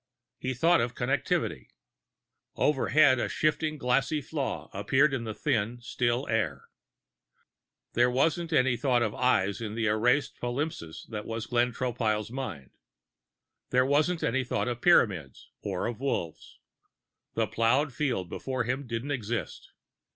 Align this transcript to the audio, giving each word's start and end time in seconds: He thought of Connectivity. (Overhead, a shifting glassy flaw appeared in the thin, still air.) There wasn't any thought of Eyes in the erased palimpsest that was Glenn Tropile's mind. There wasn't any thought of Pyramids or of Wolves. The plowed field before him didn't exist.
He 0.39 0.55
thought 0.55 0.81
of 0.81 0.95
Connectivity. 0.95 1.67
(Overhead, 2.55 3.19
a 3.19 3.29
shifting 3.29 3.77
glassy 3.77 4.19
flaw 4.19 4.67
appeared 4.73 5.13
in 5.13 5.25
the 5.25 5.35
thin, 5.35 5.79
still 5.79 6.27
air.) 6.27 6.63
There 7.93 8.09
wasn't 8.09 8.51
any 8.51 8.75
thought 8.77 9.03
of 9.03 9.13
Eyes 9.13 9.61
in 9.61 9.75
the 9.75 9.85
erased 9.85 10.39
palimpsest 10.41 11.11
that 11.11 11.27
was 11.27 11.45
Glenn 11.45 11.71
Tropile's 11.71 12.31
mind. 12.31 12.71
There 13.69 13.85
wasn't 13.85 14.23
any 14.23 14.43
thought 14.43 14.67
of 14.67 14.81
Pyramids 14.81 15.51
or 15.61 15.85
of 15.85 15.99
Wolves. 15.99 16.57
The 17.35 17.45
plowed 17.45 17.93
field 17.93 18.27
before 18.27 18.63
him 18.63 18.87
didn't 18.87 19.11
exist. 19.11 19.69